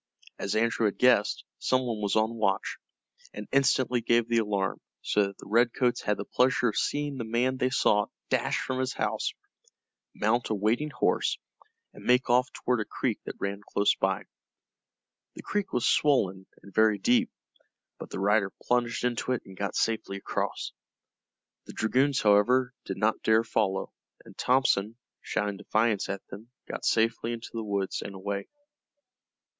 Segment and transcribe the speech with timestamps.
[0.39, 2.77] As Andrew had guessed, some one was on watch,
[3.35, 7.23] and instantly gave the alarm, so that the Redcoats had the pleasure of seeing the
[7.23, 9.35] man they sought dash from his house,
[10.15, 11.37] mount a waiting horse,
[11.93, 14.23] and make off toward a creek that ran close by.
[15.35, 17.29] The creek was swollen and very deep,
[17.99, 20.71] but the rider plunged into it and got safely across.
[21.67, 23.93] The dragoons, however, did not dare follow,
[24.25, 28.47] and Thompson, shouting defiance at them, got safely into the woods and away.